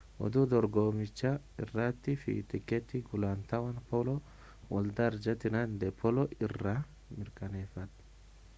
[0.27, 1.33] oduu dorgommicha
[1.65, 4.15] irratii fi tikeeti gulantaawwan polo
[4.73, 6.77] waldaa arjantiinaa de pooloo irraa
[7.19, 8.11] mirkaneeffadhaa